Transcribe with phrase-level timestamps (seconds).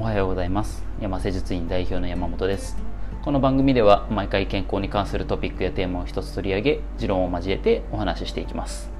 [0.00, 0.84] おはようございます。
[1.00, 2.76] 山瀬術院代表の山本です。
[3.24, 8.92] この番組では毎回健康に関するトピックやテーマを一つ取り上げ持論を交えてお話ししていきます。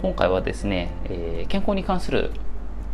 [0.00, 2.30] 今回はですね、えー、健康に関する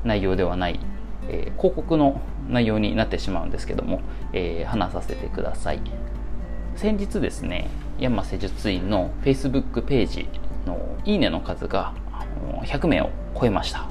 [0.03, 0.81] 内容ではない、
[1.29, 4.01] えー、広告の内容になってしまうんですけども、
[4.33, 5.81] えー、話させてください。
[6.75, 10.27] 先日ですね山瀬術院の Facebook ページ
[10.65, 11.93] のいいねの数が
[12.63, 13.91] 100名を超えました。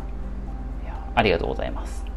[1.14, 2.12] ありがとうございます。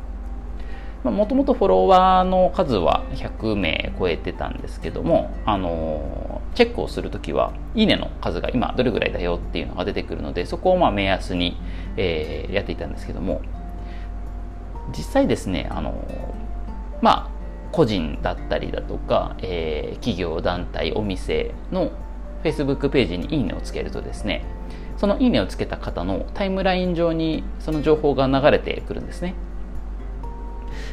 [1.11, 11.57] もともとフォロワーの数は100名超えてたんですけども、あのチェックをするときは、いいねの数が今どれぐらいだよっていうのが出てくるので、そこをまあ目安に、
[11.97, 13.43] えー、やっていたんですけども、
[14.97, 15.95] 実際ですね、あの
[17.03, 17.31] まあ、
[17.73, 21.91] 個人だったりだとか、えー、企業、団体、お店の
[22.43, 24.45] Facebook ページにいいねをつけるとですね、
[24.97, 29.35] そのいいねをつけた方のタイムライン上にその情報が流れてくるんですね。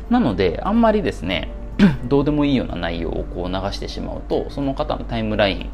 [0.10, 1.50] なのであんまりですね
[2.06, 5.70] どうでもいいような内容をこう流してしまうとその方のタイムライン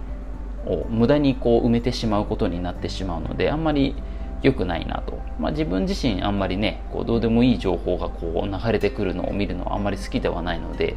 [0.66, 3.96] を無駄にこう埋めてしまうことになってしまうのであんまり
[4.42, 10.96] 良くないなと、まあ、自分自身あんまりねこうどうでもいい情報がこう流れてくるのを見るのはあんまり好きではないので、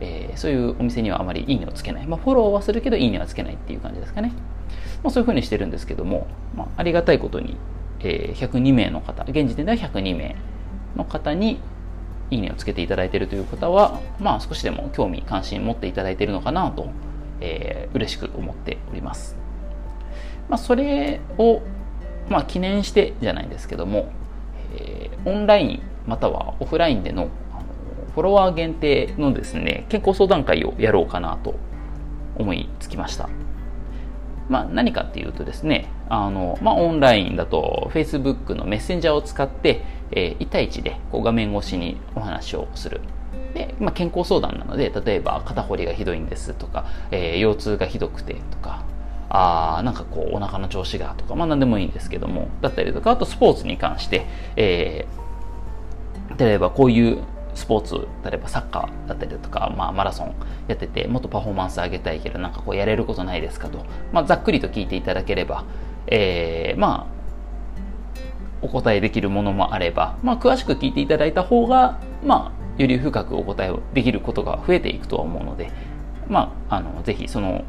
[0.00, 4.32] えー、そういうお店にはあまりいいねをつけない、まあ、フォローはするけどいいねはつけないっていう感じですかね、
[5.02, 7.56] まあ、そういうふうにしてるんですけども、まあ、ありがたいことに、
[8.00, 10.36] えー、102名の方現時点では102名
[10.94, 11.58] の方に
[12.30, 16.90] いいねをつけていただいているという方は、まあ少しでも興味関心持っていただいているのかなと、
[17.40, 19.36] えー、嬉しく思っております。
[20.48, 21.62] まあそれを、
[22.28, 24.10] まあ記念してじゃないですけども、
[24.74, 27.28] えー、オンラインまたはオフラインでの
[28.14, 31.54] フォロワー限定のですね、健康相談会をやろうかなと
[32.36, 33.28] 思いつきました。
[34.48, 43.00] まあ、何かっていうとですね、あの、まあ、オンラインだと Facebook のメッセンジャーを使って、えー、1対1でこう画面越しにお話をする。
[43.54, 48.84] で、まあ、健康相談なので、例えば肩こりがひどいんですとか、えー、腰痛がひどくてとか、
[49.28, 54.26] あなんかこうお腹の調子がとか、まあ何でもいいんですけども、だったりとか、あとスポーツに関して、
[54.56, 57.18] えー、例えばこういう
[57.56, 57.94] スポーツ
[58.24, 60.34] 例えばサッカーだったりだとか、まあ、マラソン
[60.68, 65.64] やっててもっとパフォーマンス上げたいけどなんかこうやれることないですかと、まあ、ざっくりと聞いていただければ、
[66.06, 67.16] えー、まあ
[68.62, 75.70] お答えできるものもあれば、まあ、詳しく聞いていただいた方が、まあ、より深くお答えをできることが増えていくとは思うので、
[76.28, 77.64] まあ、あのぜひその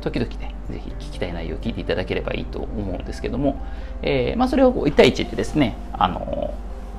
[0.00, 3.64] 時々で、ね、ぜひ聞きたい内容を聞いていただければいいと思うんですけども、
[4.02, 6.54] えーまあ、それを1対1でですねあの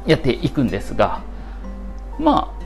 [0.05, 1.21] やっていくんですが、
[2.19, 2.63] まあ、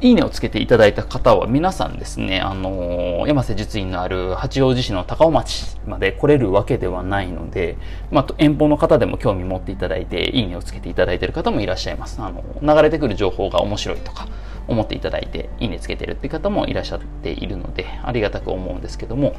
[0.00, 7.78] いいねをつけていただいた方は皆さんですね、あの山瀬術院のある八王子市の高尾町まで来れるわけではないので、
[8.10, 12.20] まあ、遠方の方でも興味持っていただいて、いいねをつけていただいている方もいらっしゃいます。
[12.20, 14.28] あの、流れてくる情報が面白いとか、
[14.68, 19.34] 思っていただいて、いいねつけてるっていう方もいらっしゃっているので、ありがたく思うんですけども、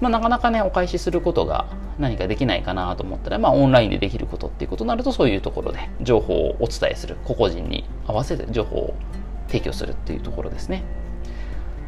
[0.00, 1.66] まあ、なかなかね、お返しすることが
[1.98, 8.94] 何かできないかなと思ったら、まあ、オンラインでできることっていうことになると、そういうところで情報をお伝えする、個々人に合わせて情報を
[9.48, 10.82] 提供するっていうところですね。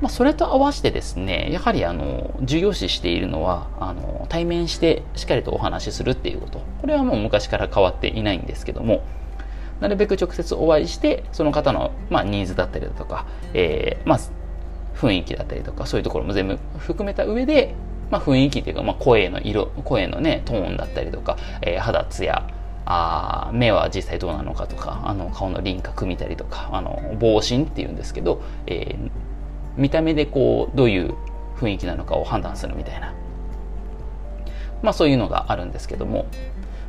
[0.01, 6.63] まあ、それと合わせてですね、やはりあの重要視しているのはあの対面してしっかりとお話しするっていうこと。
[6.81, 9.03] これはもう昔から変わっていないんですけども、
[9.81, 14.21] なるべく直接お会いして、その方の、まあ、ニーズだったりだとか、えー、まあ、
[14.95, 17.75] 雰囲気だったりとか、そういうところも全部含めた上で、
[18.11, 22.47] まあ、雰囲気っていうか、まあ、声の色、声のね、トーンだったりとか、えー、肌ツヤ、
[22.87, 29.11] あ目は実際どうなのかとか、あの顔の輪郭見たりとか、あの、防振っていうんですけど、えー、
[29.77, 31.15] 見た目でこう、どういう
[31.57, 33.15] 雰囲気なのかを判断するみたいな。
[34.83, 36.27] まあそういうのがあるんですけども、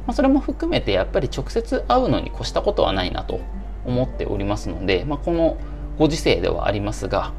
[0.07, 3.39] まあ、それも含めてやっぱり直接会うのに越したことはないなと
[3.85, 5.57] 思っておりますので、まあ、この
[5.97, 7.33] ご時世ではありますが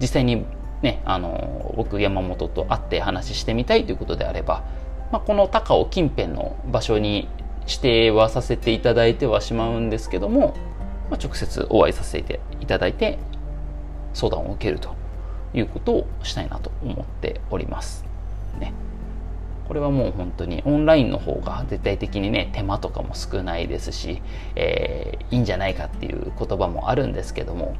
[0.00, 0.44] 実際に
[0.82, 4.64] ねあの僕山本と会って話してみたいということであれば、
[5.12, 7.28] まあ、この高尾近辺の場所に
[7.66, 10.54] 指定はさせていただいてはしまうんですけども、
[11.10, 13.18] まあ、直接お会いさせていただいて
[14.12, 14.94] 相談を受けると
[15.54, 18.04] いうことをしたいなと思っております。
[18.58, 18.72] ね。
[19.66, 24.22] これはもう本当にオンラインの方が絶対的にね手間とかも少ないですし、
[24.56, 27.76] えー、いいんじゃないかっていう言葉もあるんですけども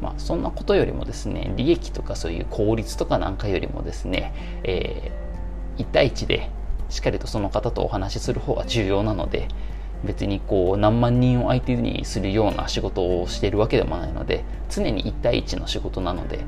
[0.00, 4.32] まあそんなことよりもですね利益とかそういう効率とかなんかよりもですね、
[4.64, 6.50] えー、1対1で
[6.88, 9.48] しっかりとその方とお話しする方が重要なので
[10.04, 16.44] 別にこう何万人を相手にするような仕事をしているわけでもないので常に1対1の仕事なので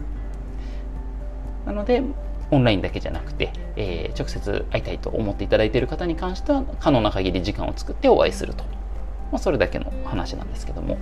[1.67, 2.03] なので
[2.51, 8.65] オンラインだけじゃなくて、えー、直接会いたいと思っていただいている方に関しては可能な限り時間を作ってお会いすると。
[9.31, 10.97] まあ、それだけの話なんですけども。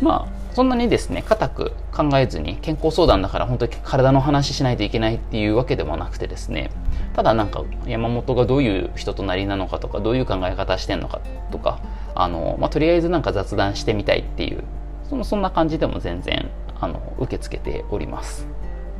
[0.00, 6.70] まあそんなにですね固く考えずに健康相談だから本当に体の話しないといけないっていうわけでもなくてですね。
[7.14, 11.20] ただなんか山本がどういう人となりなのかとかどういう考え方してんのか
[11.50, 11.80] とか
[12.14, 14.64] あの、まあ、とりあえずなんか雑談してみたいっていう
[15.08, 16.50] そのそんな感じでも全然
[16.80, 18.46] あの受け付けております。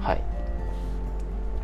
[0.01, 0.23] はい。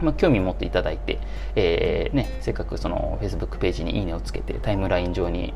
[0.01, 1.19] まあ、興味持っていただいて、
[1.57, 5.55] えーね、せっかくその Facebook ページにいいねをつけてタイムライン上に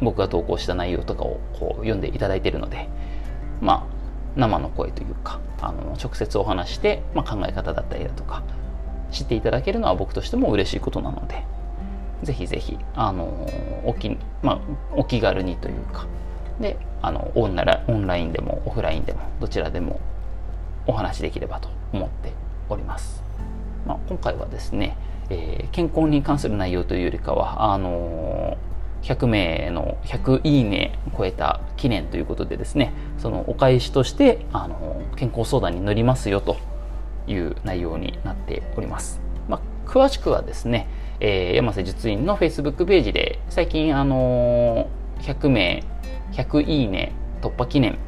[0.00, 2.88] 僕が投稿した内容とかをこう読んでいただいているので、
[3.60, 3.96] まあ、
[4.36, 8.42] 生の声というかあの直接お話して、まあ、考え方だったりだとか
[9.10, 11.44] 知っていただけるのは僕としても嬉しいことなので
[12.22, 13.48] ぜひぜひあの
[13.84, 14.60] おき、まあ、
[14.94, 16.06] お気軽にというか
[16.60, 20.00] であのオンラインでもオフラインでもどちらでも
[20.86, 22.32] お話しできればと思って
[22.68, 23.25] おります。
[23.86, 24.96] まあ、今回はですね、
[25.30, 28.58] えー、健康に関する内容というよりかはあの
[29.02, 36.56] 100名の100いいね超えた記念ということでですねそのお返しとしてあの健康相談に乗りますよと
[37.28, 40.88] いう内容になっております、まあ、詳しくはですね、
[41.20, 44.88] えー、山瀬術院の Facebook ページで最近あの
[45.20, 45.84] 100名
[46.32, 47.98] 100いいね突破記念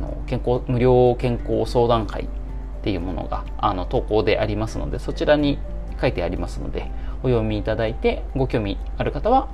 [0.00, 2.28] の健康無料健康相談会
[2.78, 5.58] っていうものがあの投稿でありますのでそちらに
[6.00, 6.90] 書いてありますので
[7.22, 9.48] お読みいただいてご興味ある方は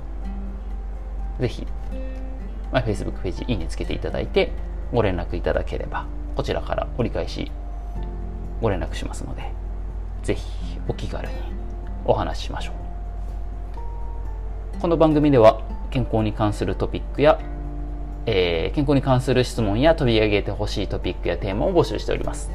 [1.39, 1.67] ぜひ、
[2.71, 4.51] まあ、Facebook ページいいねつけていただいて
[4.93, 6.05] ご連絡いただければ
[6.35, 7.51] こちらから折り返し
[8.61, 9.51] ご連絡しますので
[10.23, 10.43] ぜひ
[10.87, 11.33] お気軽に
[12.05, 12.85] お話ししましょう。
[14.79, 17.39] この番組では健康に関するトピックや、
[18.25, 22.51] えー、健康に関する質問や取り上げてほしいトピックやテーマを募集しております。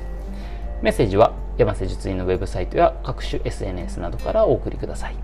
[0.83, 5.17] メッセージは山瀬術院のウェブサイトや各種 SNS などからお送りください。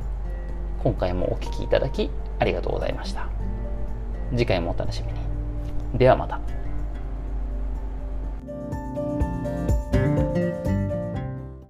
[0.83, 3.29] 今回もお聴きいただきありがとうございました。
[4.33, 5.99] 次回もお楽しみに。
[5.99, 6.41] ではまた。